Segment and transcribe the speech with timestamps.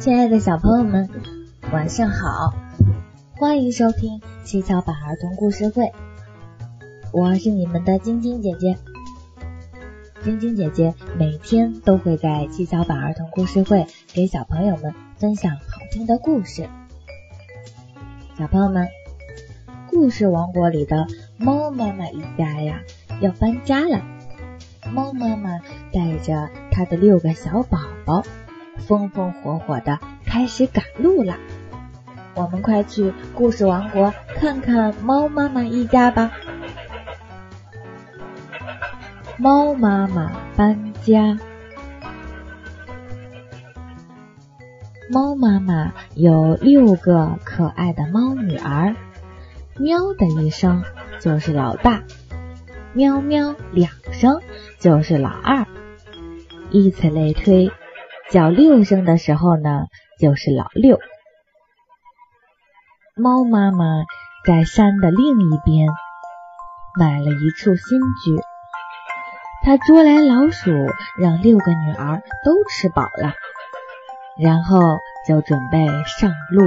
[0.00, 1.10] 亲爱的小朋友们，
[1.74, 2.54] 晚上好！
[3.36, 5.92] 欢迎收听七巧板儿童故事会，
[7.12, 8.78] 我是你们的晶晶姐姐。
[10.24, 16.66] 晶晶姐姐每天都会在七巧板儿童故事会给小朋友们分享好听的故事。
[18.38, 18.88] 小朋友们，
[19.90, 22.80] 故事王国里的猫妈妈一家呀
[23.20, 24.00] 要搬家了。
[24.94, 25.58] 猫妈妈
[25.92, 28.22] 带着它的六个小宝宝。
[28.80, 31.36] 风风火火的开始赶路了，
[32.34, 36.32] 我们快去故事王国看看猫妈妈一家吧。
[39.36, 41.38] 猫妈妈搬家。
[45.12, 48.94] 猫妈妈有六个可爱的猫女儿，
[49.76, 50.84] 喵的一声
[51.18, 52.04] 就是老大，
[52.92, 54.40] 喵喵两声
[54.78, 55.66] 就是老二，
[56.70, 57.72] 以此类推。
[58.30, 59.86] 叫六声的时候呢，
[60.20, 61.00] 就是老六。
[63.16, 64.04] 猫妈妈
[64.46, 65.88] 在山的另一边
[66.96, 68.40] 买了一处新居，
[69.64, 70.70] 它捉来老鼠，
[71.18, 73.34] 让六个女儿都吃饱了，
[74.38, 74.80] 然后
[75.26, 76.62] 就准备上路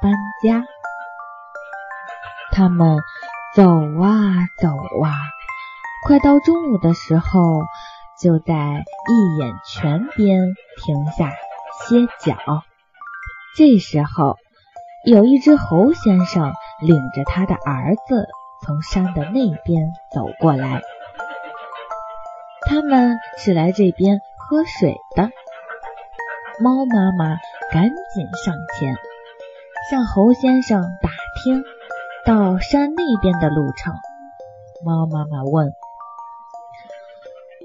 [0.00, 0.64] 搬家。
[2.52, 2.98] 他们
[3.54, 4.68] 走啊走
[5.02, 5.12] 啊，
[6.06, 7.64] 快到中午的时候。
[8.22, 11.32] 就在一眼泉边停下
[11.80, 12.36] 歇脚。
[13.56, 14.36] 这时候，
[15.04, 18.28] 有一只猴先生领着他的儿子
[18.64, 20.82] 从山的那边走过来。
[22.68, 25.24] 他们是来这边喝水的。
[26.60, 27.38] 猫妈妈
[27.72, 28.94] 赶紧上前，
[29.90, 31.10] 向猴先生打
[31.42, 31.64] 听
[32.24, 33.92] 到山那边的路程。
[34.84, 35.72] 猫妈妈问。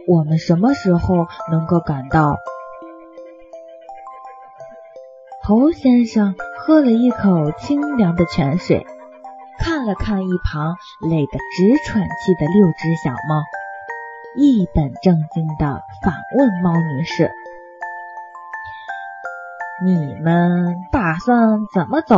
[0.08, 2.38] 我们什么时候能够赶到？
[5.44, 8.88] 猴先生喝了一口清凉的泉水，
[9.60, 10.78] 看了看一旁
[11.10, 13.44] 累得直喘气的六只小猫，
[14.38, 17.30] 一本正经的反问猫女士
[19.84, 22.16] ：“你们打算怎么走？”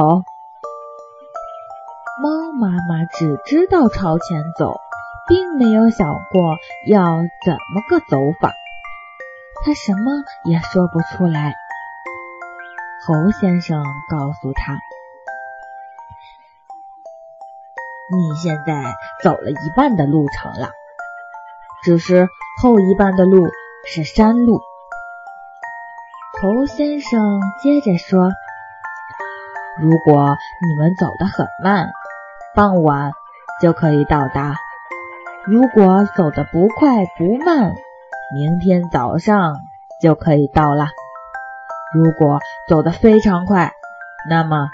[2.22, 4.76] 猫妈妈只知道朝前走。
[5.30, 6.58] 并没有想过
[6.88, 8.52] 要怎么个走法，
[9.64, 11.54] 他什么也说不出来。
[13.06, 14.74] 猴先生告诉他
[18.12, 20.72] ：“你现在走了一半的路程了，
[21.84, 22.28] 只是
[22.60, 23.48] 后一半的路
[23.86, 24.60] 是山路。”
[26.42, 28.32] 猴先生接着说
[29.80, 30.36] ：“如果
[30.68, 31.92] 你们走得很慢，
[32.56, 33.12] 傍晚
[33.62, 34.56] 就可以到达。”
[35.50, 37.74] 如果走得不快不慢，
[38.36, 39.56] 明天早上
[40.00, 40.90] 就可以到了。
[41.92, 43.72] 如果走得非常快，
[44.30, 44.70] 那么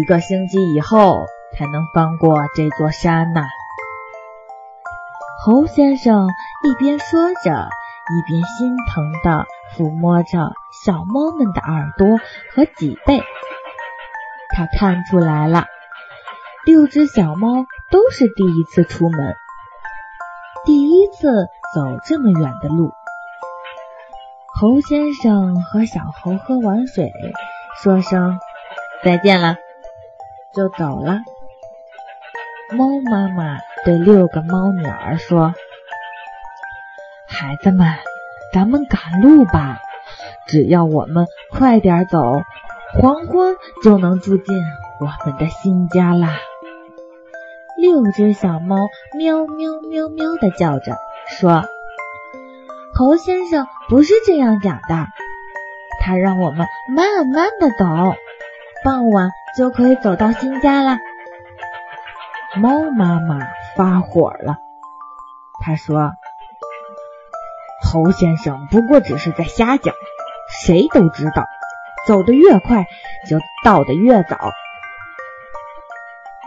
[0.00, 3.42] 一个星期以后才能翻过这座山呢。
[5.44, 6.26] 猴先生
[6.64, 7.68] 一边说着，
[8.08, 9.44] 一边心疼地
[9.76, 10.52] 抚摸着
[10.86, 12.16] 小猫们的耳朵
[12.54, 13.20] 和脊背。
[14.56, 15.66] 他看出来了，
[16.64, 19.36] 六只小猫都是第一次出门。
[20.64, 22.92] 第一次走这么远的路，
[24.54, 27.12] 猴先生和小猴喝完水，
[27.82, 28.38] 说声
[29.02, 29.56] 再见了，
[30.54, 31.20] 就走了。
[32.76, 35.54] 猫妈妈对六个猫女儿说
[37.26, 37.94] ：“孩子们，
[38.52, 39.78] 咱们赶路吧，
[40.46, 42.42] 只要我们快点走，
[43.00, 44.56] 黄昏就能住进
[45.00, 46.36] 我们的新家啦。”
[47.78, 50.96] 六只小猫喵喵喵喵的叫着，
[51.28, 51.62] 说
[52.92, 55.06] ：“猴先生不是这样讲的，
[56.00, 56.66] 他让我们
[56.96, 58.16] 慢慢的走，
[58.84, 60.98] 傍晚就可以走到新家了。”
[62.60, 63.38] 猫妈妈
[63.76, 64.56] 发火了，
[65.64, 66.10] 他说
[67.86, 69.94] ：“猴先生不过只是在瞎讲，
[70.64, 71.44] 谁都知道，
[72.08, 72.88] 走得越快
[73.28, 74.36] 就到得越早。”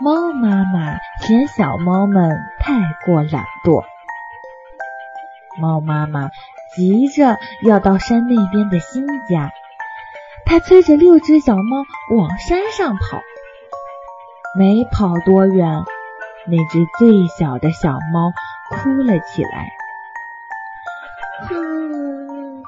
[0.02, 2.28] 猫妈妈嫌小猫们
[2.58, 2.72] 太
[3.06, 3.84] 过懒惰，
[5.60, 6.32] 猫妈妈
[6.74, 9.52] 急着要到山那边的新家，
[10.44, 11.84] 它催着六只小猫
[12.16, 13.20] 往山上跑。
[14.58, 15.84] 没跑多远，
[16.48, 18.32] 那只最小的小猫
[18.70, 19.70] 哭了起来
[21.48, 22.64] ：“哼，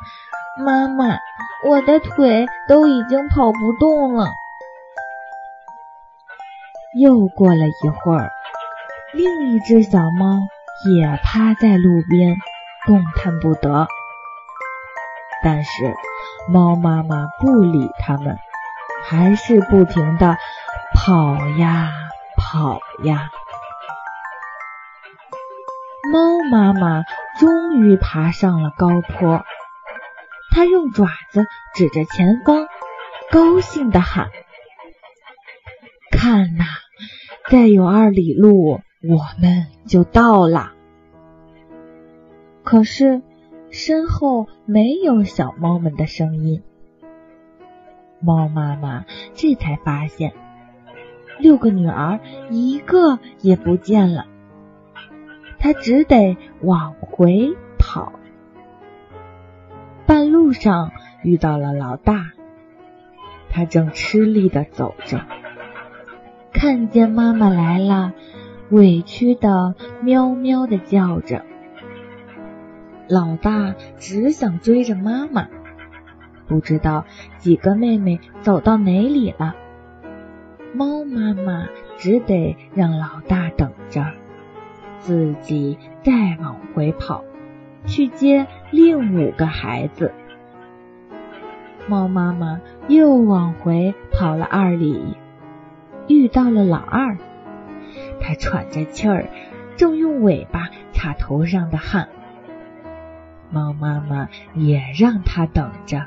[0.65, 1.19] 妈妈，
[1.67, 4.35] 我的腿都已经跑不动了。”
[6.97, 8.31] 又过了一会儿，
[9.13, 10.39] 另一只小猫
[10.87, 12.37] 也趴在路边，
[12.87, 13.89] 动弹不得。
[15.43, 15.95] 但是
[16.49, 18.39] 猫妈妈不理它们，
[19.05, 20.37] 还是不停的
[20.95, 21.91] 跑呀
[22.37, 23.31] 跑呀。
[26.13, 27.03] 猫妈妈
[27.39, 29.45] 终于爬上了高坡，
[30.55, 32.69] 它用爪子指着前方，
[33.31, 34.31] 高兴地喊
[36.13, 36.64] ：“看呐，
[37.51, 40.73] 再有二里路，我们就到了。”
[42.65, 43.23] 可是。
[43.71, 46.63] 身后没有小猫们的声音，
[48.21, 50.33] 猫妈妈这才发现
[51.41, 52.21] 六个女儿
[52.51, 54.27] 一个也不见了，
[55.59, 58.13] 她只得往回跑。
[60.07, 60.93] 半路上
[61.25, 62.31] 遇到了老大，
[63.51, 65.27] 他正吃力的走着，
[66.65, 68.15] 看见妈妈来了，
[68.71, 71.45] 委屈的喵喵的叫着。
[73.07, 75.47] 老大只想追着妈妈，
[76.49, 77.05] 不知道
[77.37, 79.55] 几个妹妹走到哪里了。
[80.73, 81.67] 猫妈妈
[81.99, 84.07] 只得让老大等着，
[85.01, 87.25] 自己再往回跑，
[87.85, 90.13] 去接另五个孩子。
[91.89, 95.15] 猫妈妈又往回跑了二里，
[96.09, 97.17] 遇到了老二，
[98.21, 99.29] 他喘着气儿，
[99.77, 102.09] 正用尾巴擦头上的汗。
[103.51, 106.07] 猫妈妈也让它等着，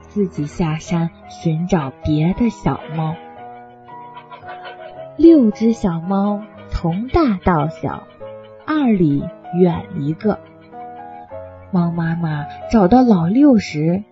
[0.00, 3.14] 自己下山寻找别的小猫。
[5.16, 8.04] 六只小猫从大到小，
[8.66, 9.22] 二里
[9.54, 10.38] 远一个。
[11.70, 14.02] 猫妈妈找到老六时，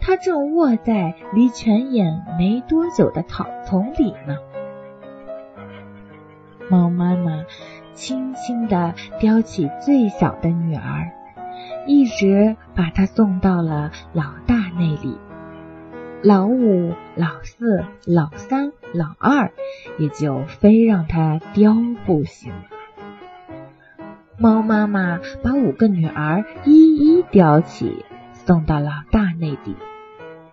[0.00, 4.36] 它正卧在离泉眼没多久的草丛里呢。
[6.70, 7.44] 猫妈妈
[7.94, 11.10] 轻轻地叼起最小的女儿。
[11.86, 15.18] 一直把她送到了老大那里，
[16.22, 19.52] 老五、老四、老三、老二
[19.98, 21.74] 也就非让他叼
[22.06, 22.52] 不行。
[24.38, 29.76] 猫妈妈把五个女儿一一叼起，送到老大那里，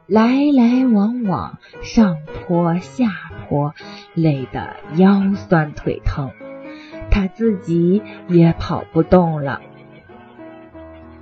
[0.07, 3.05] 来来往往，上坡下
[3.49, 3.73] 活，
[4.13, 6.31] 累得腰酸腿疼，
[7.09, 9.61] 他自己也跑不动了。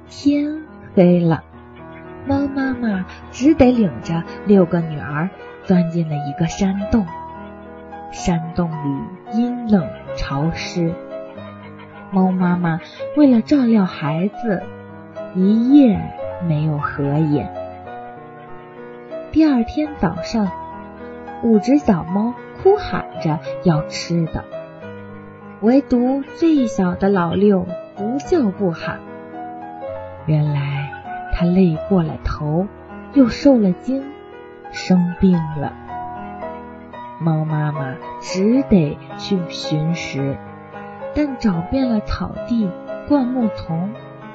[0.08, 0.64] 天
[0.96, 1.44] 黑了，
[2.28, 5.30] 猫妈妈只得领着六个女儿
[5.64, 7.06] 钻进了一个山洞。
[8.12, 10.94] 山洞里阴冷潮湿，
[12.12, 12.80] 猫妈妈
[13.18, 14.64] 为了照料孩子，
[15.36, 16.00] 一夜
[16.48, 17.54] 没有合眼。
[19.34, 20.50] 第二天早上，
[21.44, 24.44] 五只小猫哭喊着要吃的，
[25.62, 29.00] 唯独最小的老六不叫不喊。
[30.26, 30.92] 原来
[31.34, 32.68] 他累过了头，
[33.14, 34.04] 又受了惊，
[34.72, 35.74] 生病了。
[37.20, 40.36] 猫妈妈只得去寻食，
[41.14, 42.70] 但找遍了草地、
[43.08, 43.92] 灌木丛，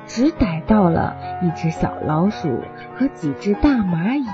[0.06, 2.61] 只逮到了一只小老鼠
[2.97, 4.26] 和几只大蚂蚁。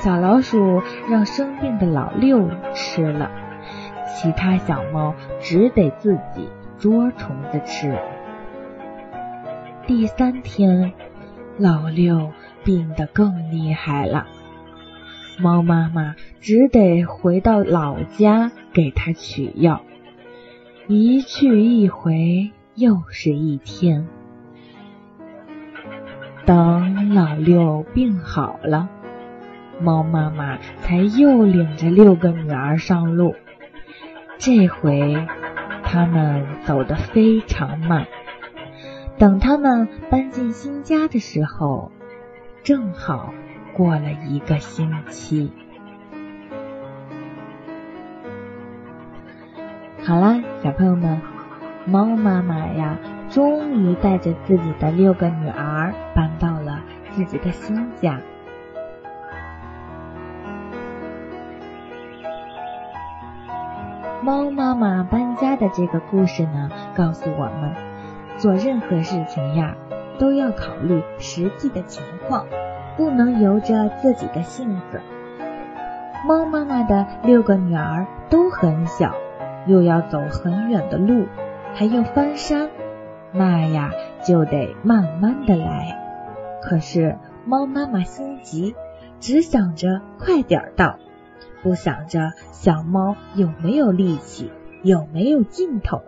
[0.00, 3.30] 小老鼠让生病的老六吃了，
[4.06, 6.48] 其他小猫只得自己
[6.78, 7.98] 捉虫子吃。
[9.88, 10.92] 第三天，
[11.58, 12.30] 老六
[12.62, 14.26] 病得更厉害了，
[15.40, 19.80] 猫妈妈只得回到老家给他取药。
[20.86, 24.06] 一去一回，又是一天。
[26.46, 28.88] 等老六病好了，
[29.80, 33.34] 猫妈妈才又领着六个女儿上路。
[34.38, 35.26] 这回，
[35.82, 38.06] 他们走得非常慢。
[39.18, 41.90] 等他们搬进新家的时候，
[42.62, 43.34] 正好
[43.72, 45.52] 过了一个星期。
[50.04, 51.20] 好啦，小朋友们，
[51.84, 52.96] 猫妈妈呀，
[53.28, 58.20] 终于带着自己的六个女儿搬到了自己的新家。
[64.28, 67.74] 猫妈妈搬家的这个故事呢，告诉我们。
[68.36, 69.74] 做任何事情呀，
[70.18, 72.44] 都要考虑实际的情况，
[72.98, 75.00] 不能由着自己的性子。
[76.26, 79.14] 猫妈妈的六个女儿都很小，
[79.66, 81.26] 又要走很远的路，
[81.72, 82.68] 还要翻山，
[83.32, 83.92] 那呀
[84.22, 85.98] 就得慢慢的来。
[86.60, 87.16] 可是
[87.46, 88.76] 猫妈妈心急，
[89.20, 90.98] 只想着快点到，
[91.62, 94.50] 不想着小猫有没有力气，
[94.82, 96.02] 有没有劲头。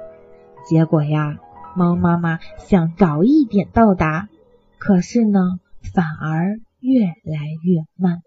[0.68, 1.38] 结果呀。
[1.76, 4.28] 猫妈妈想早一点到达，
[4.78, 5.38] 可是呢，
[5.94, 8.22] 反而越来越慢。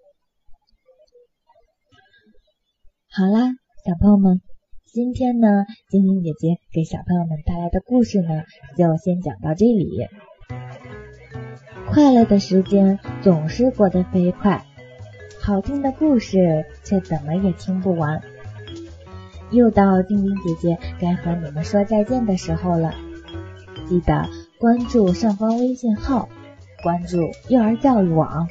[3.11, 3.51] 好啦，
[3.85, 4.39] 小朋友们，
[4.85, 8.43] 今天呢，晶晶姐姐给小朋友们带来的故事呢，
[8.77, 10.07] 就先讲到这里。
[11.89, 14.65] 快乐的时间总是过得飞快，
[15.41, 18.21] 好听的故事却怎么也听不完。
[19.51, 22.93] 又到晶晶姐姐该和你们说再见的时候了，
[23.87, 26.29] 记得关注上方微信号，
[26.81, 28.47] 关注幼儿教育网，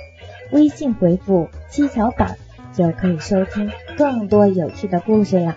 [0.53, 2.37] 微信回复七巧板
[2.73, 5.57] 就可以收听更多有趣的故事了。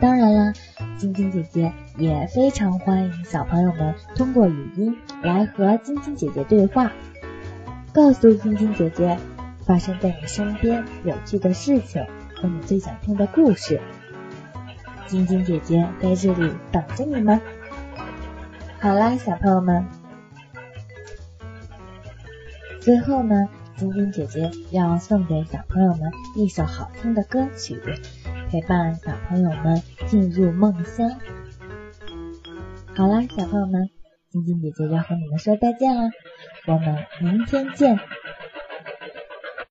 [0.00, 0.52] 当然了，
[0.98, 6.92] 晶晶姐姐也非常欢迎小朋友们通过语音来和晶晶姐姐对话，
[7.92, 9.18] 告诉晶晶姐姐
[9.66, 12.06] 发生在你身边有趣的事情
[12.36, 13.80] 和你最想听的故事。
[15.06, 17.40] 晶晶姐姐在这里等着你们。
[18.80, 19.84] 好啦，小朋友们，
[22.80, 27.80] 最后呢，晶晶姐姐要送给小朋友们一首好听的歌曲。
[28.48, 31.10] 陪伴小朋友们进入梦乡。
[32.94, 33.90] 好啦，小朋友们，
[34.30, 36.10] 晶晶姐姐要和你们说再见了，
[36.68, 37.98] 我们明天见。